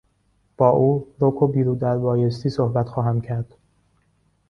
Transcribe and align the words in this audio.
با 0.57 0.69
او 0.69 1.07
رک 1.19 1.41
و 1.41 1.47
بی 1.47 1.63
رو 1.63 1.75
در 1.75 1.97
بایستی 1.97 2.49
صحبت 2.49 2.89
خواهم 2.89 3.21
کرد. 3.21 3.57